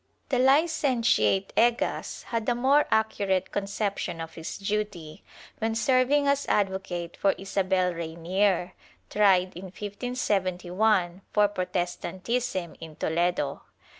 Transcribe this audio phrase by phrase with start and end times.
[0.29, 5.23] The Licentiate Egas had a more accurate conception of his duty,
[5.59, 8.71] when serving as advocate for Isabel Reynier,
[9.11, 13.61] tried, in 1571, for Protestantism in Toledo.